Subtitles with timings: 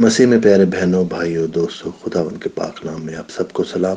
[0.00, 3.96] مسیح میں پیارے بہنوں، بھائیوں، دوستوں خداون کے پاک نام میں آپ سب کو سلام۔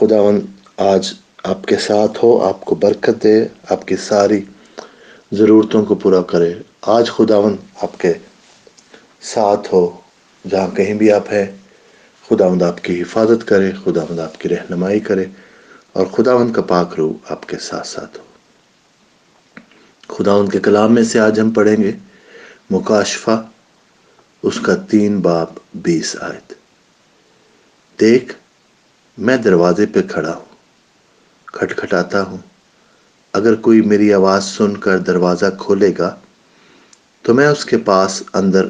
[0.00, 0.40] خداون
[0.76, 1.12] آج
[1.44, 4.44] آپ کے ساتھ ہو، آپ کو برکت دے، آپ کی ساری
[5.32, 8.12] ضرورتوں کو پورا کرے۔ آج خداون آپ کے
[9.20, 9.96] ساتھ ہو،
[10.50, 11.46] جہاں کہیں بھی آپ ہیں،
[12.30, 15.24] خداوند آپ کی حفاظت کرے، خداوند آپ کی رہنمائی کرے
[15.92, 18.24] اور خداوند کا پاک روح آپ کے ساتھ ساتھ ہو۔
[20.14, 21.92] خداوند کے کلام میں سے آج ہم پڑھیں گے
[22.70, 23.49] مکاشفہ
[24.42, 26.52] اس کا تین باب بیس آیت۔
[28.00, 28.34] دیکھ،
[29.18, 30.44] میں دروازے پہ کھڑا ہوں،
[31.46, 32.38] کھٹکھٹاتا ہوں۔
[33.32, 36.16] اگر کوئی میری آواز سن کر دروازہ کھولے گا،
[37.22, 38.66] تو میں اس کے پاس اندر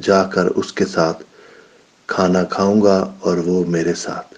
[0.00, 1.22] جا کر اس کے ساتھ
[2.06, 4.34] کھانا کھاؤں گا اور وہ میرے ساتھ۔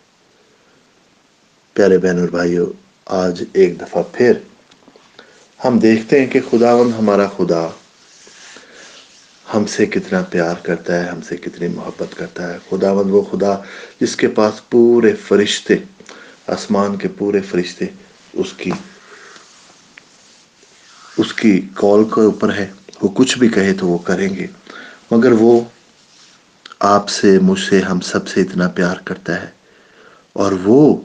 [1.72, 2.66] پیارے بہن اور بھائیوں
[3.06, 4.32] آج ایک دفعہ پھر
[5.64, 7.68] ہم دیکھتے ہیں کہ خداون ہمارا خدا
[9.54, 13.56] ہم سے کتنا پیار کرتا ہے، ہم سے کتنی محبت کرتا ہے۔ خداوند وہ خدا
[14.00, 15.74] جس کے پاس پورے فرشتے،
[16.46, 17.84] آسمان کے پورے فرشتے،
[18.32, 18.70] اس کی
[21.16, 24.46] اس کی کال کے اوپر ہے۔ وہ کچھ بھی کہے تو وہ کریں گے۔
[25.10, 25.60] مگر وہ
[26.78, 29.48] آپ سے، مجھ سے، ہم سب سے اتنا پیار کرتا ہے۔
[30.32, 31.00] اور وہ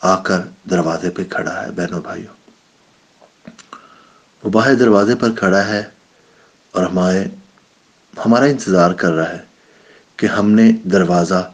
[0.00, 0.38] آ کر
[0.70, 2.50] دروازے پہ کھڑا ہے۔ بہنوں بھائیوں،
[4.44, 5.82] وہ باہر دروازے پر کھڑا ہے
[6.70, 7.24] اور ہمارے
[8.26, 9.38] ہمارا انتظار کر رہا ہے
[10.16, 11.50] کہ ہم نے دروازہ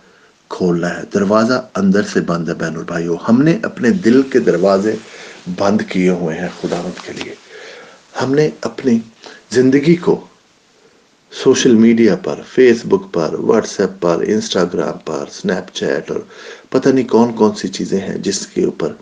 [0.48, 4.39] کھولنا ہے۔ دروازہ اندر سے بند ہے بہن اور بھائیو ہم نے اپنے دل کے
[4.39, 4.94] دروازے
[5.58, 7.34] بند کیے ہوئے ہیں خدا کے لیے۔
[8.22, 8.98] ہم نے اپنی
[9.50, 10.27] زندگی کو
[11.44, 16.20] سوشل میڈیا پر فیس بک پر واٹس ایپ پر، انسٹاگرام پر، سنیپ چیٹ اور
[16.70, 18.92] پتہ نہیں کون کون سی چیزیں ہیں جس کے اوپر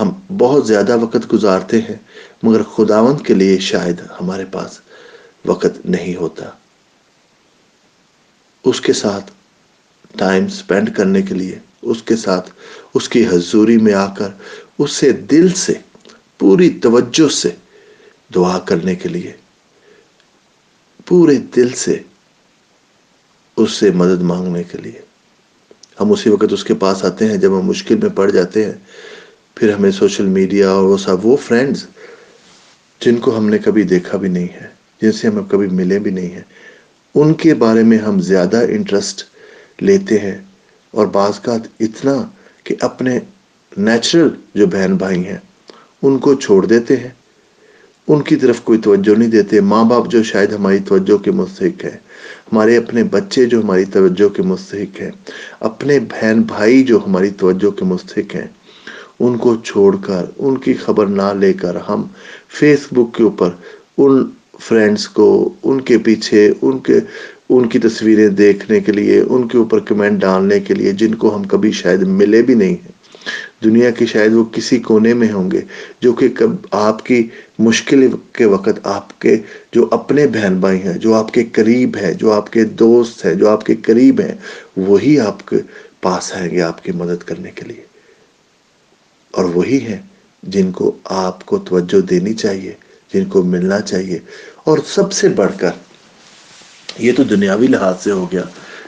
[0.00, 1.96] ہم بہت زیادہ وقت گزارتے ہیں،
[2.42, 4.80] مگر خداوند کے لیے شاید ہمارے پاس
[5.44, 6.44] وقت نہیں ہوتا۔
[8.66, 9.30] اس کے ساتھ
[10.18, 12.50] ٹائم سپینڈ کرنے کے لیے، اس کے ساتھ
[12.94, 14.28] اس کی حضوری میں آ کر،
[14.78, 15.72] اس سے دل سے،
[16.38, 17.50] پوری توجہ سے
[18.34, 19.32] دعا کرنے کے لیے،
[21.06, 22.02] پورے دل سے
[23.56, 25.00] اس سے مدد مانگنے کے لیے۔
[26.00, 28.74] ہم اسی وقت اس کے پاس آتے ہیں، جب ہم مشکل میں پڑ جاتے ہیں۔
[29.54, 31.86] پھر ہمیں سوشل میڈیا اور وہ سب، وہ فرینڈز
[33.00, 34.68] جن کو ہم نے کبھی دیکھا بھی نہیں ہے،
[35.02, 36.75] جن سے ہم کبھی ملے بھی نہیں ہیں۔
[37.16, 39.24] ان کے بارے میں ہم زیادہ انٹرسٹ
[39.82, 40.38] لیتے ہیں
[40.90, 42.28] اور بعض کا اتنا
[42.64, 43.20] کہ اپنے
[43.76, 45.36] نیچرل جو بہن بھائی ہیں،
[46.02, 47.08] ان کو چھوڑ دیتے ہیں۔
[48.08, 51.84] ان کی طرف کوئی توجہ نہیں دیتے۔ ماں باپ جو شاید ہماری توجہ کے مستحق
[51.84, 51.98] ہیں،
[52.52, 55.10] ہمارے اپنے بچے جو ہماری توجہ کے مستحق ہیں،
[55.60, 58.46] اپنے بہن بھائی جو ہماری توجہ کے مستحق ہیں،
[59.20, 62.04] ان کو چھوڑ کر، ان کی خبر نہ لے کر ہم
[62.48, 63.50] فیس بک کے اوپر
[63.98, 64.24] ان
[64.60, 67.00] فرینڈز کو، ان کے پیچھے، ان کے،
[67.48, 71.36] ان کی تصویریں دیکھنے کے لیے، ان کے اوپر کمنٹ ڈالنے کے لیے جن کو
[71.36, 72.96] ہم کبھی شاید ملے بھی نہیں ہیں۔
[73.64, 75.60] دنیا کی شاید وہ کسی کونے میں ہوں گے
[76.00, 77.28] جو کہ کب آپ کی
[77.58, 79.36] مشکل کے وقت آپ کے
[79.72, 83.34] جو اپنے بہن بھائی ہیں، جو آپ کے قریب ہیں، جو آپ کے دوست ہیں،
[83.34, 84.34] جو آپ کے قریب ہیں،
[84.76, 85.56] وہی آپ کے
[86.00, 87.82] پاس آئیں گے آپ کی مدد کرنے کے لیے۔
[89.30, 90.02] اور وہی ہیں
[90.42, 92.72] جن کو آپ کو توجہ دینی چاہیے۔
[93.14, 94.18] جن کو ملنا چاہیے۔
[94.56, 95.70] اور سب سے بڑھ کر
[96.98, 98.42] یہ تو دنیاوی لحاظ سے ہو گیا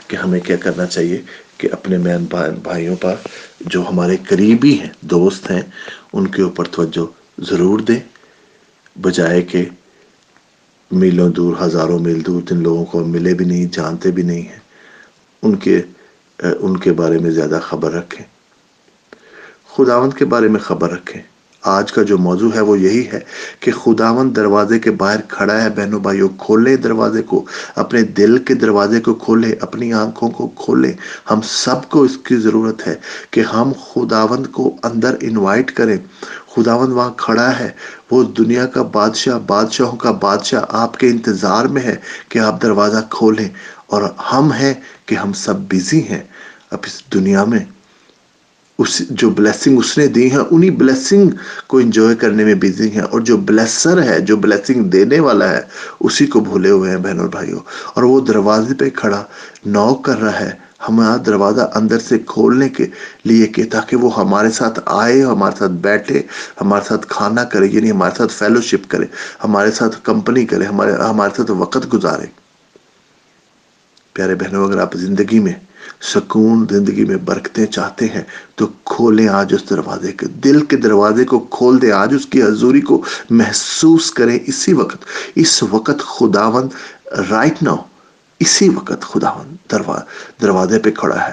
[0.07, 1.23] کہ ہمیں کیا کرنا چاہیے
[1.59, 2.25] کہ اپنے مین
[2.63, 3.15] بھائیوں پر
[3.61, 5.63] جو ہمارے قریبی ہیں، دوست ہیں،
[6.13, 7.07] ان کے اوپر توجہ
[7.41, 8.01] ضرور دیں۔
[9.01, 9.69] بجائے کہ
[10.91, 14.59] میلوں دور، ہزاروں میل دور جن لوگوں کو ملے بھی نہیں، جانتے بھی نہیں ہیں،
[15.43, 15.83] ان کے
[16.39, 18.27] ان کے بارے میں زیادہ خبر رکھیں۔
[19.69, 21.23] خداوند کے بارے میں خبر رکھیں۔
[21.63, 23.21] آج کا جو موضوع ہے وہ یہی ہے
[23.61, 27.45] کہ خداون دروازے کے باہر کھڑا ہے، بہنوں بھائیوں، کھولے دروازے کو،
[27.77, 30.93] اپنے دل کے دروازے کو کھولے، اپنی آنکھوں کو کھولے۔
[31.31, 32.95] ہم سب کو اس کی ضرورت ہے
[33.31, 35.97] کہ ہم خداوند کو اندر انوائٹ کریں۔
[36.57, 37.71] خداوند وہاں کھڑا ہے۔
[38.11, 41.97] وہ دنیا کا بادشاہ، بادشاہوں کا بادشاہ آپ کے انتظار میں ہے
[42.29, 43.49] کہ آپ دروازہ کھولیں۔
[43.87, 44.03] اور
[44.33, 44.75] ہم ہیں
[45.07, 46.25] کہ ہم سب بیزی ہیں
[46.71, 47.65] اب اس دنیا میں۔
[48.79, 51.31] اس جو بلیسنگ اس نے دی ہیں، انہی بلیسنگ
[51.67, 55.61] کو انجوائے کرنے میں بیزی ہیں اور جو بلیسر ہے، جو بلیسنگ دینے والا ہے،
[56.01, 57.61] اسی کو بھولے ہوئے ہیں بہن اور بھائیوں
[57.95, 59.23] اور وہ دروازے پہ کھڑا
[59.67, 60.51] نو کر رہا ہے
[60.89, 62.87] ہمارا دروازہ اندر سے کھولنے کے
[63.25, 66.23] لیے کہ تاکہ وہ ہمارے ساتھ آئے، ہمارے ساتھ بیٹھے،
[66.61, 69.07] ہمارے ساتھ کھانا کرے یعنی ہمارے ساتھ فیلوشپ کرے،
[69.45, 72.27] ہمارے ساتھ کمپنی کرے، ہمارے ہمارے ساتھ وقت گزارے۔
[74.13, 75.53] پیارے بہنوں، اگر آپ زندگی میں
[76.01, 78.23] سکون زندگی میں برکتیں چاہتے ہیں،
[78.55, 82.43] تو کھولیں آج اس دروازے کے، دل کے دروازے کو کھول دیں آج اس کی
[82.43, 85.05] حضوری کو محسوس کریں اسی وقت،
[85.35, 86.69] اس وقت خداون
[87.31, 87.77] رائٹ ناؤ
[88.41, 89.33] اسی وقت خدا
[90.43, 91.33] دروازے پہ کھڑا ہے۔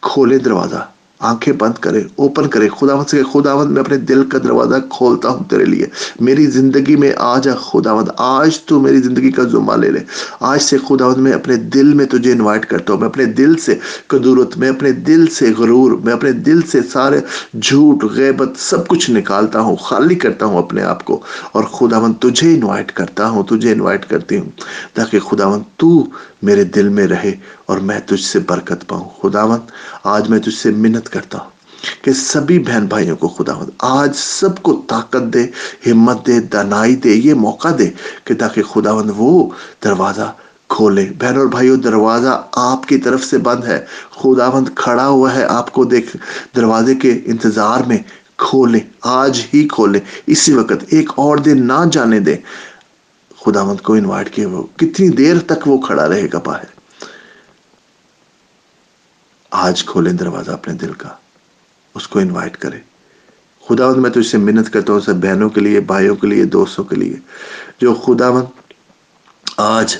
[0.00, 0.88] کھولیں دروازہ۔
[1.18, 5.44] آنکھیں بند کرے، اوپن کرے۔ خداوند سے خداوند، میں اپنے دل کا دروازہ کھولتا ہوں
[5.50, 5.86] تیرے لیے۔
[6.20, 10.00] میری زندگی میں آ جا خداوند، آج تو میری زندگی کا ذمہ لے لے۔
[10.40, 13.78] آج سے خداوند، میں اپنے دل میں تجھے انوائٹ کرتا ہوں۔ میں اپنے دل سے
[14.06, 17.20] قدورت میں اپنے دل سے غرور، میں اپنے دل سے سارے
[17.62, 21.20] جھوٹ، غیبت سب کچھ نکالتا ہوں، خالی کرتا ہوں اپنے آپ کو۔
[21.52, 24.50] اور خداوند تجھے انوائٹ کرتا ہوں، تجھے انوائٹ کرتی ہوں
[24.94, 26.06] تاکہ خداوند تو
[26.42, 27.36] میرے دل میں رہے
[27.66, 29.70] اور میں تجھ سے برکت پاؤں۔ خداوند،
[30.04, 31.50] آج میں تجھ سے منت کرتا ہوں
[32.02, 35.46] کہ سبھی بہن بھائیوں کو خدا خداوند آج سب کو طاقت دے،
[35.90, 37.90] ہمت دے، دنائی دے، یہ موقع دے
[38.24, 39.50] کہ تاکہ خداوند وہ
[39.84, 40.32] دروازہ
[40.68, 45.44] کھولے۔ بہن اور بھائیو، دروازہ آپ کی طرف سے بند ہے۔ خداوند کھڑا ہوا ہے،
[45.44, 46.16] آپ کو دیکھ،
[46.56, 47.98] دروازے کے انتظار میں
[48.36, 52.36] کھولے، آج ہی کھولے۔ اسی وقت ایک اور دن نہ جانے دے۔
[53.46, 56.77] خداوند کو انوائٹ کیے، وہ کتنی دیر تک وہ کھڑا رہے گا باہر؟
[59.50, 61.08] آج کھولیں دروازہ اپنے دل کا،
[61.94, 62.78] اس کو انوائٹ کرے۔
[63.68, 66.44] خداوند، میں تو اس سے منت کرتا ہوں سب بہنوں کے لیے، بھائیوں کے لیے،
[66.44, 67.16] دوستوں کے لیے۔
[67.80, 68.72] جو خداوند
[69.56, 69.96] آج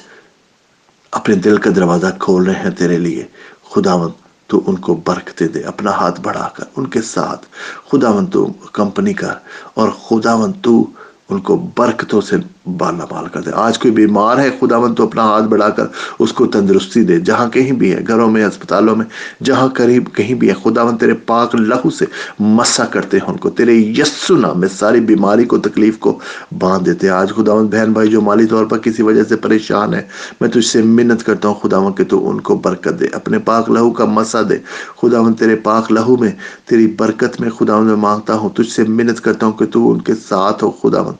[1.10, 3.26] اپنے دل کا دروازہ کھول رہے ہیں تیرے لیے،
[3.70, 4.12] خداوند،
[4.46, 7.46] تو ان کو برکتے دے اپنا ہاتھ بڑھا کر، ان کے ساتھ۔
[7.92, 9.34] خداوند، تو کمپنی کر
[9.74, 10.86] اور خداوند، تو
[11.28, 12.36] ان کو برکتوں سے
[12.76, 15.86] بالا بال کر دے۔ آج کوئی بیمار ہے، خدا خداون تو اپنا ہاتھ بڑھا کر
[16.18, 19.06] اس کو تندرستی دے۔ جہاں کہیں بھی ہے، گھروں میں، اسپتالوں میں،
[19.44, 22.04] جہاں قریب کہیں بھی ہے، خدا خداون تیرے پاک لہو سے
[22.38, 26.18] مسا کرتے ہیں ان کو۔ تیرے یسو نام میں ساری بیماری کو، تکلیف کو
[26.58, 29.36] باندھ دیتے ہیں۔ آج خدا خداون بہن بھائی جو مالی طور پر کسی وجہ سے
[29.36, 30.02] پریشان ہے
[30.40, 33.38] میں تجھ سے منت کرتا ہوں خدا خداون کہ تو ان کو برکت دے، اپنے
[33.38, 34.56] پاک لہو کا مسا دے۔
[35.00, 36.32] خدا خداون تیرے پاک لہو میں،
[36.66, 39.92] تیری برکت میں خدا خداون میں مانگتا ہوں۔ تجھ سے منت کرتا ہوں کہ تو
[39.92, 41.14] ان کے ساتھ ہو خدا خداون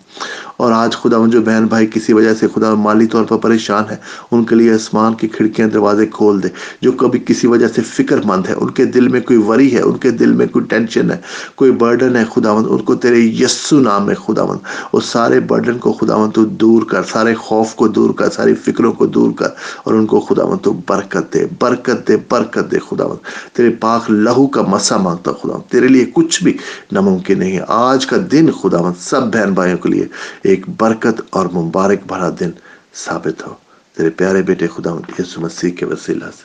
[0.59, 3.97] اور آج خدا جو بہن بھائی کسی وجہ سے خدا مالی طور پر پریشان ہے،
[4.31, 6.49] ان کے لیے آسمان کی کھڑکیاں دروازے کھول دے،
[6.83, 9.81] جو کبھی کسی وجہ سے فکر مند ہے، ان کے دل میں کوئی وری ہے،
[9.81, 11.17] ان کے دل میں کوئی ٹینشن ہے،
[11.55, 14.59] کوئی برڈن ہے، خداوند، ان کو تیرے یسو نام ہے، خداوند۔
[14.93, 18.93] اس سارے برڈن کو خداوند تو دور کر، سارے خوف کو دور کر، ساری فکروں
[18.93, 19.49] کو دور کر،
[19.85, 24.47] اور ان کو خداوند تو برکت دے برکت دے برکت دے، خداوند۔ تیرے پاک لہو
[24.47, 26.57] کا مسا مانگتا خداوند۔ تیرے لیے کچھ بھی
[26.93, 30.07] ناممکن نہیں ہے۔ آج کا دن خداوند، سب بہن بھائیوں کے لیے
[30.49, 32.51] ایک برکت اور مبارک بھرا دن
[32.95, 33.55] ثابت ہو۔
[33.97, 36.45] تیرے پیارے بیٹے خدا یسو مسیح کے وسیلہ سے۔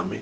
[0.00, 0.20] آمین۔